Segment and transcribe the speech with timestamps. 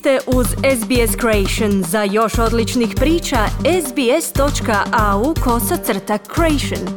[0.00, 1.82] ste uz SBS Creation.
[1.82, 3.46] Za još odličnih priča,
[3.86, 6.88] sbs.au kosacrta creation.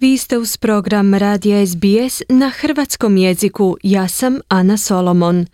[0.00, 3.76] Vi ste uz program Radija SBS na hrvatskom jeziku.
[3.82, 5.46] Ja sam Ana Solomon.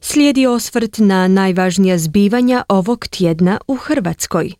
[0.00, 4.59] Slijedi osvrt na najvažnija zbivanja ovog tjedna u Hrvatskoj.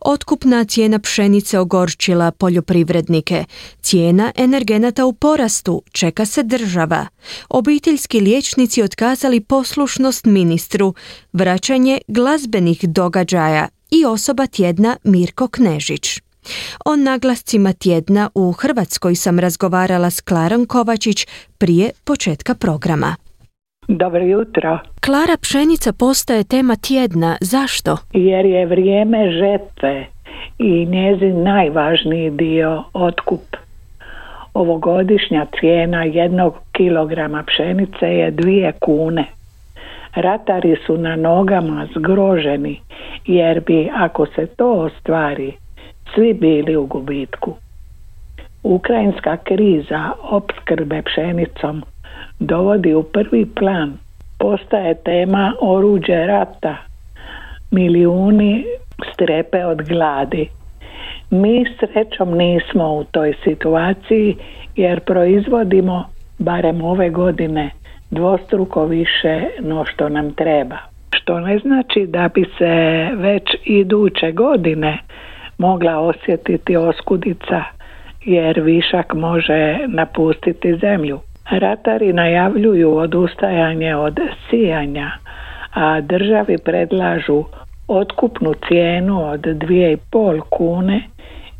[0.00, 3.44] Otkupna cijena pšenice ogorčila poljoprivrednike.
[3.80, 7.06] Cijena energenata u porastu, čeka se država.
[7.48, 10.94] Obiteljski liječnici otkazali poslušnost ministru,
[11.32, 16.20] vraćanje glazbenih događaja i osoba tjedna Mirko Knežić.
[16.84, 21.26] O naglascima tjedna u Hrvatskoj sam razgovarala s Klarom Kovačić
[21.58, 23.16] prije početka programa.
[23.88, 24.78] Dobro jutro.
[25.00, 27.36] Klara pšenica postaje tema tjedna.
[27.40, 27.96] Zašto?
[28.12, 30.06] Jer je vrijeme žetve
[30.58, 33.56] i njezin najvažniji dio otkup.
[34.54, 39.24] Ovogodišnja cijena jednog kilograma pšenice je dvije kune.
[40.14, 42.80] Ratari su na nogama zgroženi
[43.26, 45.52] jer bi ako se to ostvari
[46.14, 47.54] svi bili u gubitku.
[48.62, 51.82] Ukrajinska kriza opskrbe pšenicom
[52.38, 53.98] dovodi u prvi plan.
[54.38, 56.76] Postaje tema oruđe rata.
[57.70, 58.64] Milijuni
[59.12, 60.48] strepe od gladi.
[61.30, 64.36] Mi srećom nismo u toj situaciji
[64.76, 66.04] jer proizvodimo
[66.38, 67.70] barem ove godine
[68.10, 70.76] dvostruko više no što nam treba.
[71.16, 74.98] Što ne znači da bi se već iduće godine
[75.58, 77.62] mogla osjetiti oskudica
[78.24, 81.20] jer višak može napustiti zemlju.
[81.50, 84.18] Ratari najavljuju odustajanje od
[84.50, 85.10] sijanja,
[85.74, 87.44] a državi predlažu
[87.88, 91.00] otkupnu cijenu od 2,5 kune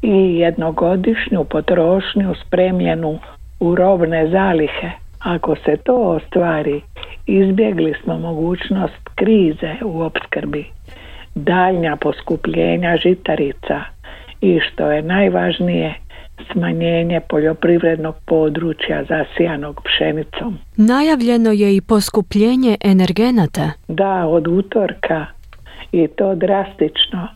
[0.03, 3.19] i jednogodišnju potrošnju spremljenu
[3.61, 4.91] u robne zalihe.
[5.20, 6.81] Ako se to ostvari,
[7.27, 10.65] izbjegli smo mogućnost krize u opskrbi,
[11.34, 13.81] daljnja poskupljenja žitarica
[14.41, 15.94] i što je najvažnije
[16.52, 20.58] smanjenje poljoprivrednog područja zasijanog pšenicom.
[20.76, 23.70] Najavljeno je i poskupljenje energenata.
[23.88, 25.26] Da, od utorka
[25.92, 27.28] i to drastično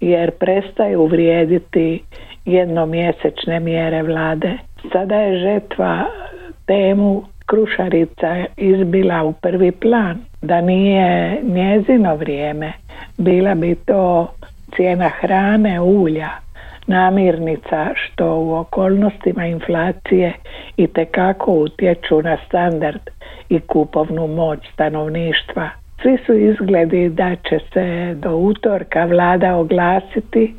[0.00, 2.02] jer prestaju vrijediti
[2.44, 4.52] jednomjesečne mjere vlade.
[4.92, 6.04] Sada je žetva
[6.66, 10.18] temu krušarica izbila u prvi plan.
[10.42, 12.72] Da nije njezino vrijeme,
[13.18, 14.32] bila bi to
[14.76, 16.30] cijena hrane, ulja,
[16.86, 20.32] namirnica što u okolnostima inflacije
[20.76, 23.00] i tekako utječu na standard
[23.48, 25.70] i kupovnu moć stanovništva.
[26.02, 30.54] Svi su izgledi da će se do utorka vlada oglasiti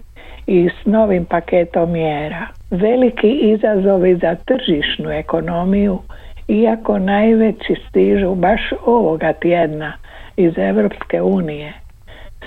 [0.47, 2.47] i s novim paketom mjera.
[2.71, 5.99] Veliki izazovi za tržišnu ekonomiju,
[6.47, 9.93] iako najveći stižu baš ovoga tjedna
[10.37, 11.73] iz Europske unije.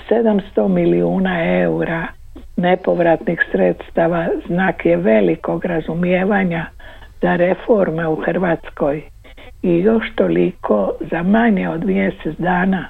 [0.09, 2.07] 700 milijuna eura
[2.57, 6.65] nepovratnih sredstava znak je velikog razumijevanja
[7.21, 9.03] za reforme u Hrvatskoj
[9.61, 12.85] i još toliko za manje od mjesec dana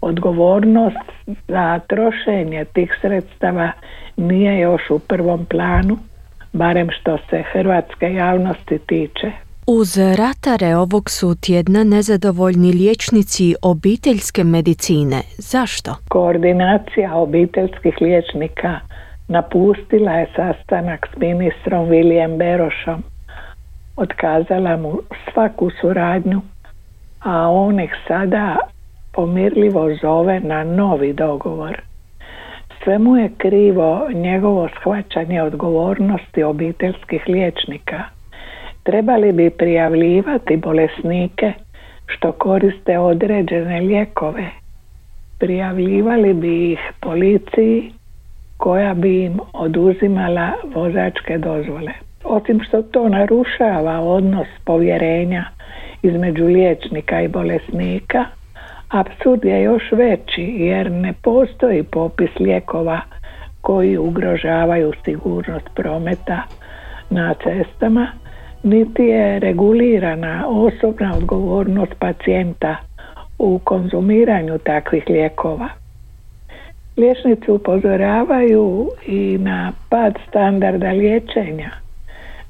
[0.00, 1.12] odgovornost
[1.48, 3.72] za trošenje tih sredstava
[4.16, 5.98] nije još u prvom planu,
[6.52, 9.45] barem što se hrvatske javnosti tiče.
[9.68, 15.20] Uz ratare ovog su tjedna nezadovoljni liječnici obiteljske medicine.
[15.38, 15.94] Zašto?
[16.08, 18.80] Koordinacija obiteljskih liječnika
[19.28, 23.02] napustila je sastanak s ministrom Vilijem Berošom.
[23.96, 24.98] Otkazala mu
[25.32, 26.40] svaku suradnju,
[27.24, 28.56] a on ih sada
[29.12, 31.80] pomirljivo zove na novi dogovor.
[32.84, 38.04] Sve mu je krivo njegovo shvaćanje odgovornosti obiteljskih liječnika–
[38.86, 41.52] Trebali bi prijavljivati bolesnike
[42.06, 44.50] što koriste određene lijekove.
[45.38, 47.92] Prijavljivali bi ih policiji
[48.56, 51.92] koja bi im oduzimala vozačke dozvole.
[52.24, 55.44] Osim što to narušava odnos povjerenja
[56.02, 58.24] između liječnika i bolesnika,
[58.88, 63.00] apsurd je još veći jer ne postoji popis lijekova
[63.60, 66.42] koji ugrožavaju sigurnost prometa
[67.10, 68.06] na cestama
[68.66, 72.76] niti je regulirana osobna odgovornost pacijenta
[73.38, 75.68] u konzumiranju takvih lijekova.
[76.96, 81.70] Liječnici upozoravaju i na pad standarda liječenja,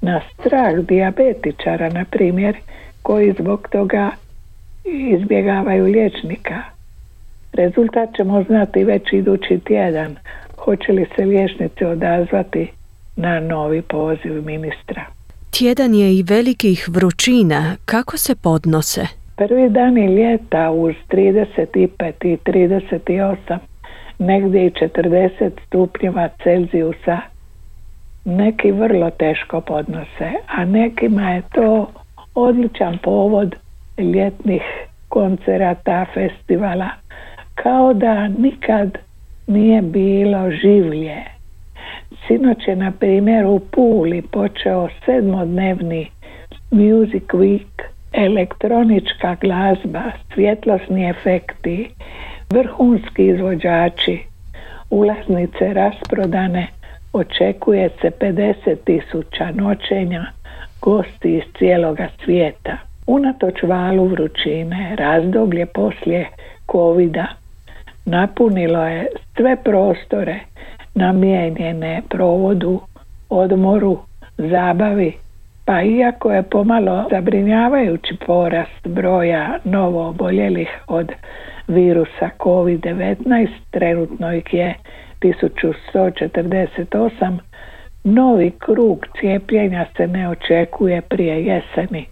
[0.01, 2.57] na strah dijabetičara, na primjer,
[3.03, 4.11] koji zbog toga
[4.85, 6.63] izbjegavaju liječnika.
[7.53, 10.17] Rezultat ćemo znati već idući tjedan,
[10.57, 12.71] hoće li se liječnici odazvati
[13.17, 15.05] na novi poziv ministra.
[15.59, 17.77] Tjedan je i velikih vrućina.
[17.85, 19.01] Kako se podnose?
[19.37, 23.59] Prvi dani ljeta uz 35 i 38,
[24.19, 27.19] negdje i 40 stupnjeva Celzijusa,
[28.25, 31.91] neki vrlo teško podnose, a nekima je to
[32.35, 33.55] odličan povod
[33.99, 34.63] ljetnih
[35.09, 36.89] koncerata, festivala,
[37.55, 38.99] kao da nikad
[39.47, 41.36] nije bilo življe.
[42.27, 46.11] Sinoć je, na primjer, u Puli počeo sedmodnevni
[46.71, 47.83] Music Week,
[48.13, 50.03] elektronička glazba,
[50.35, 51.91] svjetlosni efekti,
[52.51, 54.19] vrhunski izvođači,
[54.91, 56.67] ulaznice rasprodane,
[57.13, 60.25] očekuje se 50 tisuća noćenja,
[60.83, 62.77] gosti iz cijeloga svijeta.
[63.07, 66.29] Unatoč valu vrućine, razdoblje poslije
[66.73, 67.27] covida
[68.05, 69.07] napunilo je
[69.37, 70.41] sve prostore
[70.97, 72.81] namijenjene provodu,
[73.29, 73.99] odmoru,
[74.39, 75.13] zabavi,
[75.65, 81.13] pa iako je pomalo zabrinjavajući porast broja novo oboljelih od
[81.69, 84.75] virusa COVID-19, trenutno ih je
[85.21, 87.39] 1148,
[88.05, 92.07] novi krug cijepljenja se ne očekuje prije jeseni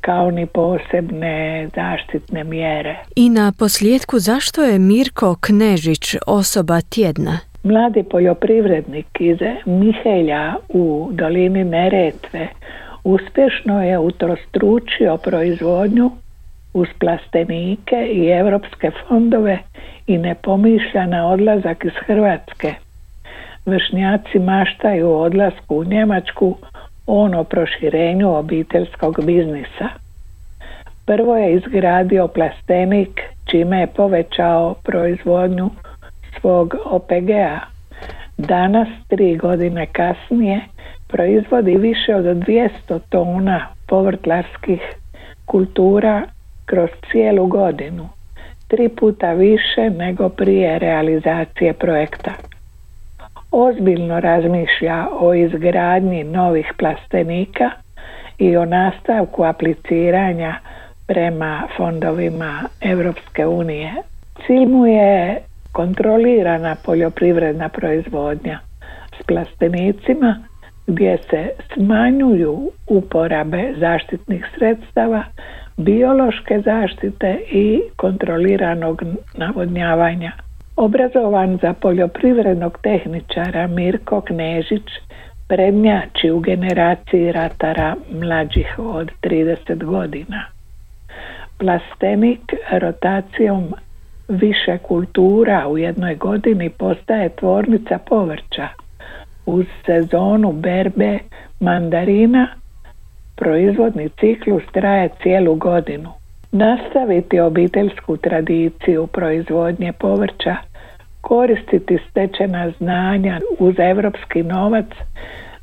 [0.00, 2.96] kao ni posebne zaštitne mjere.
[3.16, 7.53] I na posljedku zašto je Mirko Knežić osoba tjedna?
[7.64, 12.48] Mladi poljoprivrednik iz Mihelja u dolini Neretve
[13.04, 16.10] uspješno je utrostručio proizvodnju
[16.74, 19.58] uz plastenike i europske fondove
[20.06, 22.74] i ne pomišlja na odlazak iz Hrvatske.
[23.66, 26.56] Vršnjaci maštaju o odlasku u Njemačku,
[27.06, 29.88] on o proširenju obiteljskog biznisa.
[31.06, 33.20] Prvo je izgradio plastenik,
[33.50, 35.70] čime je povećao proizvodnju
[36.40, 37.60] svog OPG-a.
[38.36, 40.60] Danas, tri godine kasnije,
[41.08, 44.80] proizvodi više od 200 tona povrtlarskih
[45.46, 46.22] kultura
[46.66, 48.08] kroz cijelu godinu,
[48.68, 52.32] tri puta više nego prije realizacije projekta.
[53.50, 57.70] Ozbiljno razmišlja o izgradnji novih plastenika
[58.38, 60.54] i o nastavku apliciranja
[61.06, 63.92] prema fondovima Europske unije.
[64.46, 65.40] Cilj mu je
[65.74, 68.58] kontrolirana poljoprivredna proizvodnja
[69.20, 70.44] s plastenicima
[70.86, 75.24] gdje se smanjuju uporabe zaštitnih sredstava,
[75.76, 79.02] biološke zaštite i kontroliranog
[79.34, 80.32] navodnjavanja.
[80.76, 84.88] Obrazovan za poljoprivrednog tehničara Mirko Knežić
[85.48, 90.44] prednjači u generaciji ratara mlađih od 30 godina.
[91.58, 93.74] Plastenik rotacijom
[94.28, 98.68] više kultura u jednoj godini postaje tvornica povrća.
[99.46, 101.18] Uz sezonu berbe
[101.60, 102.48] mandarina
[103.36, 106.10] proizvodni ciklus traje cijelu godinu.
[106.52, 110.56] Nastaviti obiteljsku tradiciju proizvodnje povrća,
[111.20, 114.86] koristiti stečena znanja uz evropski novac,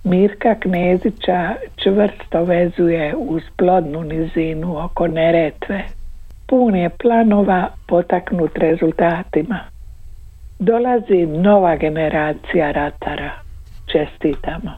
[0.04, 5.84] Mirka Knezića čvrsto vezuje uz plodnu nizinu oko Neretve.
[6.52, 9.60] Pun je planova potaknut rezultatima.
[10.60, 13.32] Dolazi nova generacija ratara.
[13.92, 14.72] Čestitamo.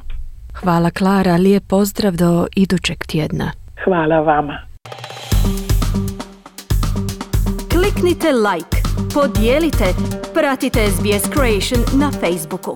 [0.53, 3.51] Hvala Klara, lijep pozdrav do idućeg tjedna.
[3.83, 4.57] Hvala vama.
[7.71, 8.77] Kliknite like,
[9.13, 9.85] podijelite,
[10.33, 12.73] pratite SBS Creation na Facebooku.